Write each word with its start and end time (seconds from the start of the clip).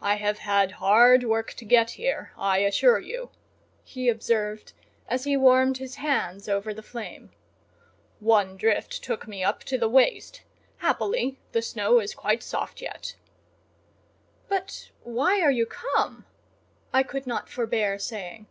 "I 0.00 0.14
have 0.14 0.38
had 0.38 0.70
hard 0.78 1.24
work 1.24 1.52
to 1.54 1.64
get 1.64 1.90
here, 1.98 2.30
I 2.38 2.58
assure 2.58 3.00
you," 3.00 3.30
he 3.82 4.08
observed, 4.08 4.72
as 5.08 5.24
he 5.24 5.36
warmed 5.36 5.78
his 5.78 5.96
hands 5.96 6.48
over 6.48 6.72
the 6.72 6.80
flame. 6.80 7.32
"One 8.20 8.56
drift 8.56 9.02
took 9.02 9.26
me 9.26 9.42
up 9.42 9.64
to 9.64 9.76
the 9.76 9.88
waist; 9.88 10.42
happily 10.76 11.40
the 11.50 11.62
snow 11.62 11.98
is 11.98 12.14
quite 12.14 12.44
soft 12.44 12.80
yet." 12.80 13.16
"But 14.48 14.92
why 15.02 15.40
are 15.40 15.50
you 15.50 15.66
come?" 15.66 16.24
I 16.92 17.02
could 17.02 17.26
not 17.26 17.48
forbear 17.48 17.98
saying. 17.98 18.46